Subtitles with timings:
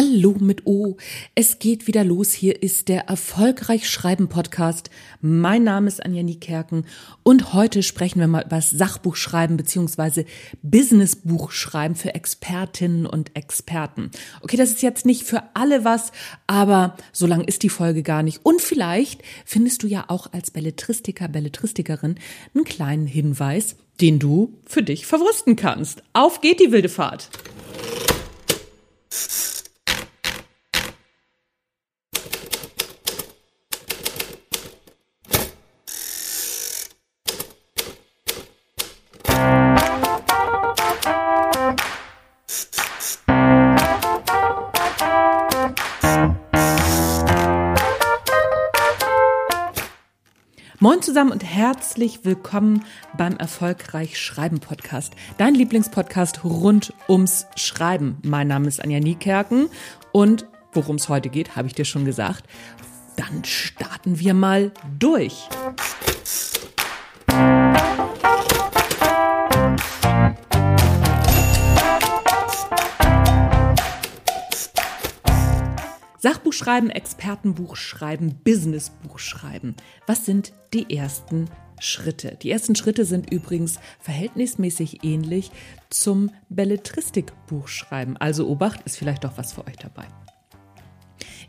[0.00, 0.96] Hallo mit O.
[1.34, 2.32] Es geht wieder los.
[2.32, 4.88] Hier ist der Erfolgreich Schreiben Podcast.
[5.20, 6.86] Mein Name ist Anja Niekerken
[7.22, 10.24] und heute sprechen wir mal über das Sachbuchschreiben bzw.
[10.62, 14.10] Businessbuchschreiben für Expertinnen und Experten.
[14.40, 16.12] Okay, das ist jetzt nicht für alle was,
[16.46, 18.40] aber so lang ist die Folge gar nicht.
[18.42, 22.14] Und vielleicht findest du ja auch als Belletristiker, Belletristikerin
[22.54, 26.02] einen kleinen Hinweis, den du für dich verwursten kannst.
[26.14, 27.28] Auf geht die wilde Fahrt.
[50.82, 55.12] Moin zusammen und herzlich willkommen beim Erfolgreich Schreiben Podcast.
[55.36, 58.16] Dein Lieblingspodcast rund ums Schreiben.
[58.22, 59.68] Mein Name ist Anja Niekerken
[60.12, 62.46] und worum es heute geht, habe ich dir schon gesagt.
[63.16, 65.50] Dann starten wir mal durch.
[76.22, 79.74] Sachbuch schreiben, Expertenbuch schreiben, Businessbuch schreiben.
[80.06, 81.48] Was sind die ersten
[81.80, 82.36] Schritte?
[82.42, 85.50] Die ersten Schritte sind übrigens verhältnismäßig ähnlich
[85.88, 88.18] zum Belletristikbuch schreiben.
[88.18, 90.08] Also Obacht, ist vielleicht doch was für euch dabei.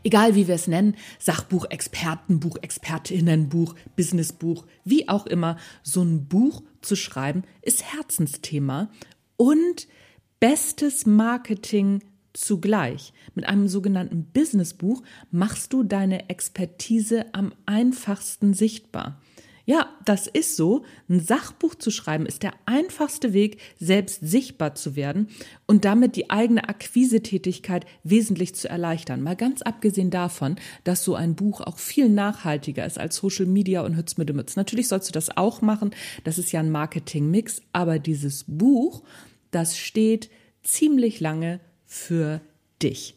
[0.04, 6.62] Egal wie wir es nennen, Sachbuch, Expertenbuch, Expertinnenbuch, Businessbuch, wie auch immer, so ein Buch
[6.80, 8.88] zu schreiben, ist Herzensthema
[9.36, 9.86] und
[10.40, 12.02] bestes Marketing
[12.32, 13.12] zugleich.
[13.34, 19.20] Mit einem sogenannten Businessbuch machst du deine Expertise am einfachsten sichtbar.
[19.64, 20.84] Ja, das ist so.
[21.08, 25.28] Ein Sachbuch zu schreiben ist der einfachste Weg, selbst sichtbar zu werden
[25.66, 29.22] und damit die eigene Akquisetätigkeit wesentlich zu erleichtern.
[29.22, 33.82] Mal ganz abgesehen davon, dass so ein Buch auch viel nachhaltiger ist als Social Media
[33.82, 34.56] und Hütz mit Mütz.
[34.56, 35.92] Natürlich sollst du das auch machen.
[36.24, 37.62] Das ist ja ein Marketing-Mix.
[37.72, 39.04] Aber dieses Buch,
[39.52, 40.28] das steht
[40.64, 41.60] ziemlich lange
[41.92, 42.40] für
[42.82, 43.14] dich.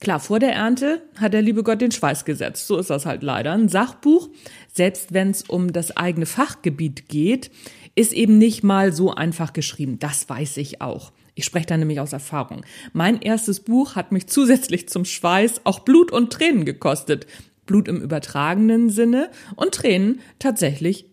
[0.00, 2.66] Klar, vor der Ernte hat der liebe Gott den Schweiß gesetzt.
[2.66, 3.52] So ist das halt leider.
[3.52, 4.28] Ein Sachbuch,
[4.72, 7.50] selbst wenn es um das eigene Fachgebiet geht,
[7.96, 9.98] ist eben nicht mal so einfach geschrieben.
[9.98, 11.12] Das weiß ich auch.
[11.34, 12.64] Ich spreche da nämlich aus Erfahrung.
[12.92, 17.26] Mein erstes Buch hat mich zusätzlich zum Schweiß auch Blut und Tränen gekostet.
[17.66, 21.06] Blut im übertragenen Sinne und Tränen tatsächlich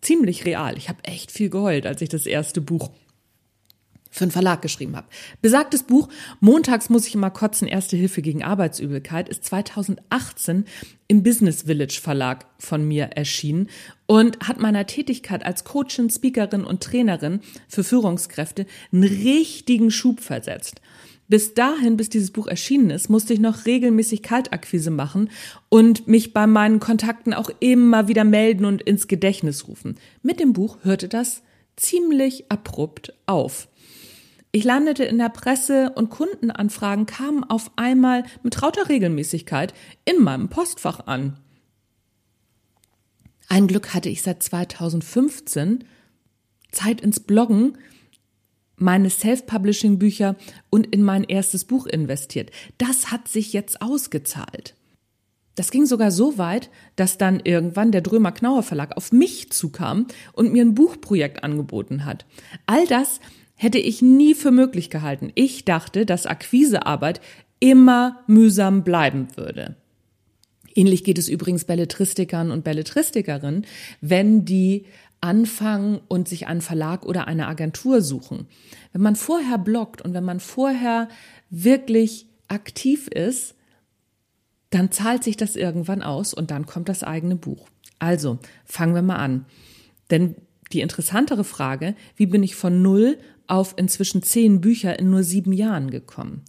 [0.00, 0.76] ziemlich real.
[0.78, 2.90] Ich habe echt viel geheult, als ich das erste Buch
[4.10, 5.06] für einen Verlag geschrieben habe.
[5.42, 6.08] Besagtes Buch
[6.40, 10.64] Montags muss ich immer kotzen, Erste Hilfe gegen Arbeitsübelkeit ist 2018
[11.08, 13.68] im Business Village Verlag von mir erschienen
[14.06, 20.80] und hat meiner Tätigkeit als Coachin, Speakerin und Trainerin für Führungskräfte einen richtigen Schub versetzt.
[21.28, 25.30] Bis dahin, bis dieses Buch erschienen ist, musste ich noch regelmäßig Kaltakquise machen
[25.68, 29.96] und mich bei meinen Kontakten auch immer wieder melden und ins Gedächtnis rufen.
[30.22, 31.42] Mit dem Buch hörte das
[31.76, 33.68] ziemlich abrupt auf.
[34.50, 40.48] Ich landete in der Presse und Kundenanfragen kamen auf einmal mit trauter Regelmäßigkeit in meinem
[40.48, 41.38] Postfach an.
[43.48, 45.84] Ein Glück hatte ich seit 2015
[46.70, 47.78] Zeit ins Bloggen,
[48.76, 50.36] meine Self-Publishing-Bücher
[50.70, 52.50] und in mein erstes Buch investiert.
[52.78, 54.74] Das hat sich jetzt ausgezahlt.
[55.56, 60.06] Das ging sogar so weit, dass dann irgendwann der Drömer Knauer Verlag auf mich zukam
[60.32, 62.26] und mir ein Buchprojekt angeboten hat.
[62.66, 63.18] All das
[63.58, 65.32] hätte ich nie für möglich gehalten.
[65.34, 67.20] Ich dachte, dass Akquisearbeit
[67.60, 69.76] immer mühsam bleiben würde.
[70.74, 73.66] Ähnlich geht es übrigens Belletristikern und Belletristikerinnen,
[74.00, 74.86] wenn die
[75.20, 78.46] anfangen und sich einen Verlag oder eine Agentur suchen.
[78.92, 81.08] Wenn man vorher bloggt und wenn man vorher
[81.50, 83.56] wirklich aktiv ist,
[84.70, 87.66] dann zahlt sich das irgendwann aus und dann kommt das eigene Buch.
[87.98, 89.46] Also, fangen wir mal an.
[90.10, 90.36] Denn
[90.72, 95.52] die interessantere Frage, wie bin ich von null auf inzwischen zehn Bücher in nur sieben
[95.52, 96.44] Jahren gekommen.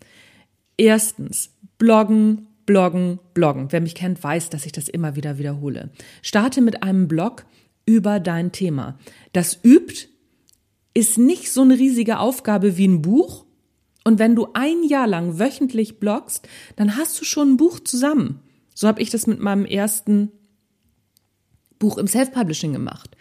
[0.78, 3.72] Erstens, bloggen, bloggen, bloggen.
[3.72, 5.92] Wer mich kennt, weiß, dass ich das immer wieder wiederhole.
[6.22, 7.46] Starte mit einem Blog
[7.86, 9.00] über dein Thema.
[9.34, 10.10] Das übt,
[10.94, 13.46] ist nicht so eine riesige Aufgabe wie ein Buch.
[14.04, 18.42] Und wenn du ein Jahr lang wöchentlich bloggst, dann hast du schon ein Buch zusammen.
[18.76, 20.32] So habe ich das mit meinem ersten
[21.80, 23.16] Buch im Self-Publishing gemacht.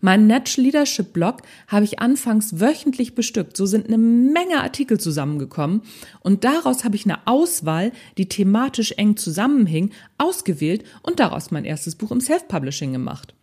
[0.00, 3.56] Mein Natural Leadership Blog habe ich anfangs wöchentlich bestückt.
[3.56, 5.82] So sind eine Menge Artikel zusammengekommen
[6.20, 11.96] und daraus habe ich eine Auswahl, die thematisch eng zusammenhing, ausgewählt und daraus mein erstes
[11.96, 13.34] Buch im Self-Publishing gemacht.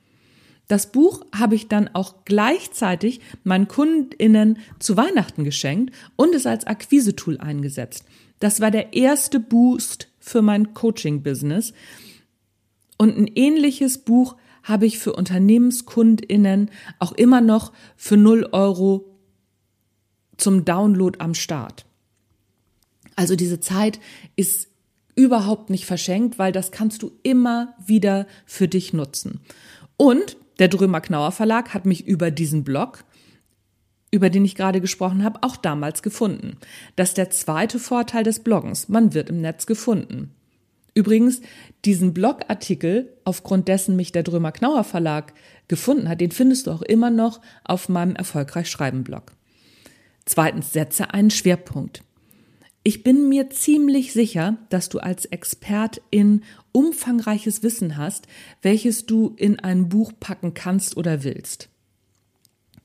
[0.68, 6.66] Das Buch habe ich dann auch gleichzeitig meinen KundInnen zu Weihnachten geschenkt und es als
[6.66, 8.06] Akquise-Tool eingesetzt.
[8.40, 11.74] Das war der erste Boost für mein Coaching-Business.
[12.98, 16.70] Und ein ähnliches Buch habe ich für UnternehmenskundInnen
[17.00, 19.06] auch immer noch für 0 Euro
[20.38, 21.86] zum Download am Start.
[23.16, 24.00] Also diese Zeit
[24.36, 24.68] ist
[25.16, 29.40] überhaupt nicht verschenkt, weil das kannst du immer wieder für dich nutzen.
[29.96, 33.06] Und der Drömer Knauer Verlag hat mich über diesen Blog,
[34.12, 36.58] über den ich gerade gesprochen habe, auch damals gefunden.
[36.96, 38.90] Das ist der zweite Vorteil des Bloggens.
[38.90, 40.32] Man wird im Netz gefunden.
[40.96, 41.42] Übrigens,
[41.84, 45.34] diesen Blogartikel, aufgrund dessen mich der Drömer Knauer Verlag
[45.68, 49.34] gefunden hat, den findest du auch immer noch auf meinem Erfolgreich Schreiben Blog.
[50.24, 52.02] Zweitens, setze einen Schwerpunkt.
[52.82, 58.28] Ich bin mir ziemlich sicher, dass du als Expertin umfangreiches Wissen hast,
[58.62, 61.68] welches du in ein Buch packen kannst oder willst.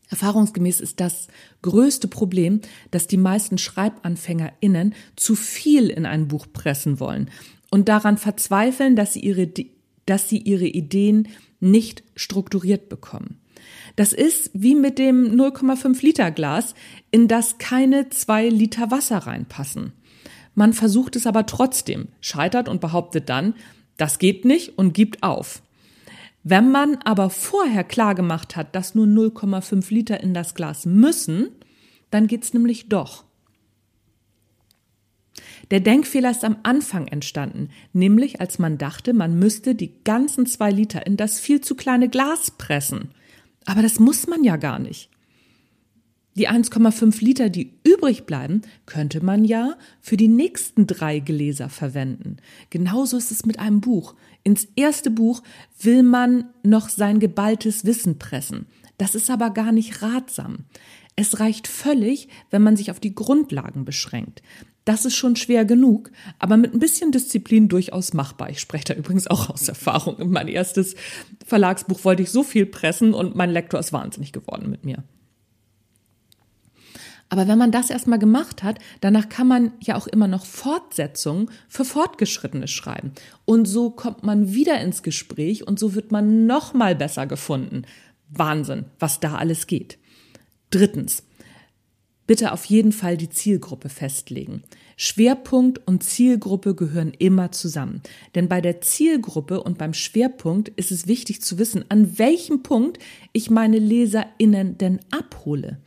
[0.08, 1.28] Erfahrungsgemäß ist das
[1.62, 2.60] größte Problem,
[2.90, 7.30] dass die meisten SchreibanfängerInnen zu viel in ein Buch pressen wollen
[7.70, 9.50] und daran verzweifeln, dass sie ihre,
[10.06, 11.28] dass sie ihre Ideen
[11.60, 13.38] nicht strukturiert bekommen.
[13.96, 16.74] Das ist wie mit dem 0,5 Liter Glas,
[17.10, 19.92] in das keine zwei Liter Wasser reinpassen.
[20.54, 23.54] Man versucht es aber trotzdem, scheitert und behauptet dann,
[23.96, 25.62] das geht nicht und gibt auf.
[26.42, 31.48] Wenn man aber vorher klar gemacht hat, dass nur 0,5 Liter in das Glas müssen,
[32.10, 33.24] dann geht's nämlich doch.
[35.70, 40.70] Der Denkfehler ist am Anfang entstanden, nämlich als man dachte, man müsste die ganzen zwei
[40.70, 43.10] Liter in das viel zu kleine Glas pressen.
[43.66, 45.10] Aber das muss man ja gar nicht.
[46.36, 52.36] Die 1,5 Liter, die übrig bleiben, könnte man ja für die nächsten drei Gläser verwenden.
[52.70, 54.14] Genauso ist es mit einem Buch.
[54.44, 55.42] Ins erste Buch
[55.80, 58.66] will man noch sein geballtes Wissen pressen.
[58.96, 60.66] Das ist aber gar nicht ratsam.
[61.16, 64.42] Es reicht völlig, wenn man sich auf die Grundlagen beschränkt.
[64.90, 66.10] Das ist schon schwer genug,
[66.40, 68.50] aber mit ein bisschen Disziplin durchaus machbar.
[68.50, 70.32] Ich spreche da übrigens auch aus Erfahrung.
[70.32, 70.96] Mein erstes
[71.46, 75.04] Verlagsbuch wollte ich so viel pressen und mein Lektor ist wahnsinnig geworden mit mir.
[77.28, 81.52] Aber wenn man das erstmal gemacht hat, danach kann man ja auch immer noch Fortsetzungen
[81.68, 83.12] für Fortgeschrittene schreiben.
[83.44, 87.82] Und so kommt man wieder ins Gespräch und so wird man noch mal besser gefunden.
[88.28, 89.98] Wahnsinn, was da alles geht.
[90.70, 91.22] Drittens,
[92.30, 94.62] bitte auf jeden Fall die Zielgruppe festlegen.
[94.96, 98.02] Schwerpunkt und Zielgruppe gehören immer zusammen.
[98.36, 103.00] Denn bei der Zielgruppe und beim Schwerpunkt ist es wichtig zu wissen, an welchem Punkt
[103.32, 105.80] ich meine LeserInnen denn abhole.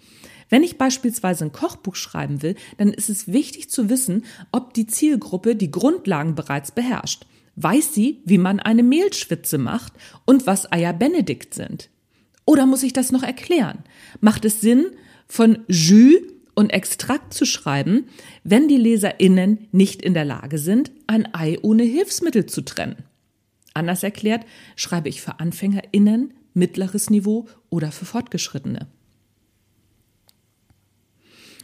[0.50, 4.86] Wenn ich beispielsweise ein Kochbuch schreiben will, dann ist es wichtig zu wissen, ob die
[4.86, 7.26] Zielgruppe die Grundlagen bereits beherrscht.
[7.56, 9.94] Weiß sie, wie man eine Mehlschwitze macht
[10.26, 11.90] und was Eier Benedikt sind?
[12.44, 13.86] Oder muss ich das noch erklären?
[14.20, 14.88] Macht es Sinn,
[15.28, 18.06] von Jus und Extrakt zu schreiben,
[18.44, 23.04] wenn die LeserInnen nicht in der Lage sind, ein Ei ohne Hilfsmittel zu trennen?
[23.74, 24.46] Anders erklärt,
[24.76, 28.88] schreibe ich für AnfängerInnen, mittleres Niveau oder für Fortgeschrittene.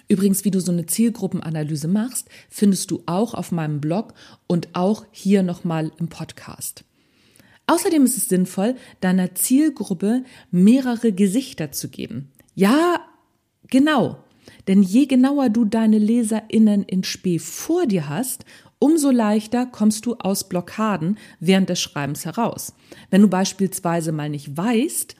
[0.07, 4.15] Übrigens, wie du so eine Zielgruppenanalyse machst, findest du auch auf meinem Blog
[4.47, 6.83] und auch hier nochmal im Podcast.
[7.67, 12.31] Außerdem ist es sinnvoll, deiner Zielgruppe mehrere Gesichter zu geben.
[12.55, 13.05] Ja,
[13.67, 14.23] genau.
[14.67, 18.45] Denn je genauer du deine LeserInnen in Spee vor dir hast,
[18.79, 22.73] umso leichter kommst du aus Blockaden während des Schreibens heraus.
[23.09, 25.15] Wenn du beispielsweise mal nicht weißt,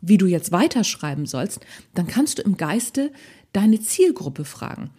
[0.00, 1.60] wie du jetzt weiterschreiben sollst,
[1.94, 3.10] dann kannst du im Geiste
[3.52, 4.90] deine Zielgruppe fragen.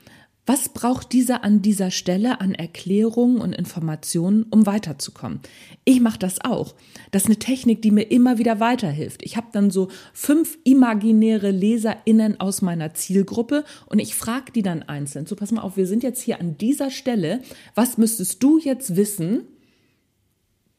[0.50, 5.42] Was braucht diese an dieser Stelle an Erklärungen und Informationen, um weiterzukommen?
[5.86, 6.74] Ich mache das auch.
[7.12, 9.22] Das ist eine Technik, die mir immer wieder weiterhilft.
[9.22, 14.82] Ich habe dann so fünf imaginäre LeserInnen aus meiner Zielgruppe und ich frage die dann
[14.82, 15.28] einzeln.
[15.28, 17.44] So, pass mal auf, wir sind jetzt hier an dieser Stelle.
[17.76, 19.44] Was müsstest du jetzt wissen,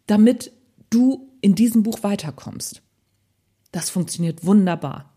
[0.09, 0.51] damit
[0.91, 2.83] du in diesem Buch weiterkommst?
[3.71, 5.15] Das funktioniert wunderbar.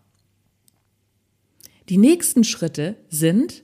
[1.88, 3.63] Die nächsten Schritte sind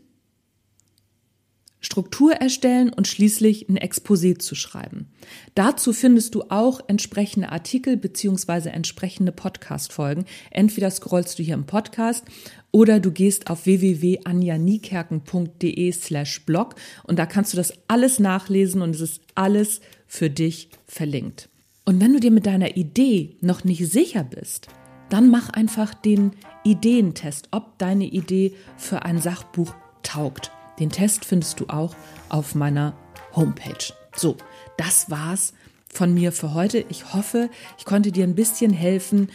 [1.81, 5.09] Struktur erstellen und schließlich ein Exposé zu schreiben.
[5.55, 10.27] Dazu findest du auch entsprechende Artikel beziehungsweise entsprechende Podcast-Folgen.
[10.51, 12.27] Entweder scrollst du hier im Podcast
[12.71, 18.95] oder du gehst auf www.anjanikerken.de slash blog und da kannst du das alles nachlesen und
[18.95, 21.49] es ist alles für dich verlinkt.
[21.87, 24.69] Und wenn du dir mit deiner Idee noch nicht sicher bist,
[25.09, 26.33] dann mach einfach den
[26.63, 30.53] Ideentest, ob deine Idee für ein Sachbuch taugt.
[30.81, 31.95] Den Test findest du auch
[32.29, 32.95] auf meiner
[33.37, 33.93] Homepage.
[34.17, 34.37] So,
[34.77, 35.53] das war's
[35.93, 36.85] von mir für heute.
[36.89, 39.31] Ich hoffe, ich konnte dir ein bisschen helfen,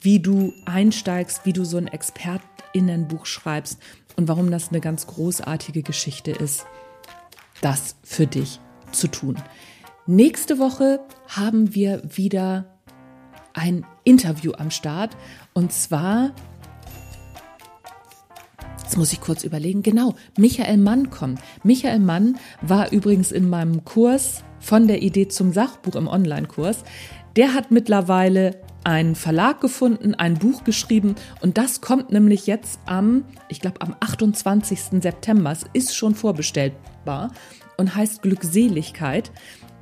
[0.00, 3.78] wie du einsteigst, wie du so ein Expertinnenbuch schreibst
[4.16, 6.66] und warum das eine ganz großartige Geschichte ist,
[7.60, 8.60] das für dich
[8.92, 9.36] zu tun.
[10.06, 12.78] Nächste Woche haben wir wieder
[13.52, 15.16] ein Interview am Start
[15.54, 16.32] und zwar
[18.90, 19.84] Jetzt muss ich kurz überlegen.
[19.84, 21.38] Genau, Michael Mann kommt.
[21.62, 26.82] Michael Mann war übrigens in meinem Kurs von der Idee zum Sachbuch im Online-Kurs.
[27.36, 33.22] Der hat mittlerweile einen Verlag gefunden, ein Buch geschrieben und das kommt nämlich jetzt am,
[33.48, 35.00] ich glaube am 28.
[35.00, 35.52] September.
[35.52, 37.30] Es ist schon vorbestellbar
[37.76, 39.30] und heißt Glückseligkeit.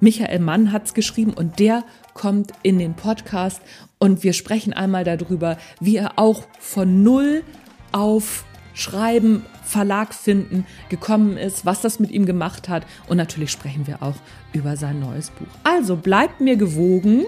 [0.00, 3.62] Michael Mann hat es geschrieben und der kommt in den Podcast
[3.98, 7.42] und wir sprechen einmal darüber, wie er auch von null
[7.90, 8.44] auf
[8.78, 12.86] Schreiben, Verlag finden gekommen ist, was das mit ihm gemacht hat.
[13.08, 14.14] Und natürlich sprechen wir auch
[14.52, 15.48] über sein neues Buch.
[15.64, 17.26] Also bleibt mir gewogen.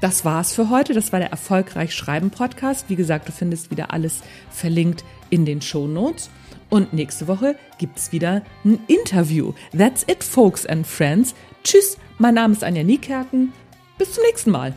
[0.00, 0.94] Das war's für heute.
[0.94, 2.88] Das war der Erfolgreich Schreiben Podcast.
[2.88, 6.30] Wie gesagt, du findest wieder alles verlinkt in den Show Notes.
[6.70, 9.52] Und nächste Woche gibt's wieder ein Interview.
[9.76, 11.34] That's it, folks and friends.
[11.64, 13.52] Tschüss, mein Name ist Anja Niekerken.
[13.98, 14.74] Bis zum nächsten Mal.